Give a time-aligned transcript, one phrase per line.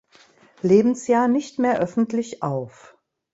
[0.63, 2.97] Lebensjahr nicht mehr öffentlich auf.